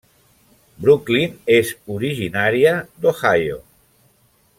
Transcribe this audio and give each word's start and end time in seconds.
Brooklyn 0.85 1.35
és 1.57 1.73
originària 1.97 2.73
d'Ohio. 3.05 3.61